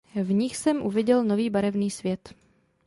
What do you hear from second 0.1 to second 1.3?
V nich jsem uviděl